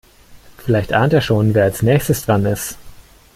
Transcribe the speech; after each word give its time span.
Vielleicht 0.57 0.93
ahnt 0.93 1.13
er 1.13 1.21
schon, 1.21 1.53
wer 1.53 1.63
als 1.65 1.83
nächstes 1.83 2.25
dran 2.25 2.47
ist. 2.47 2.75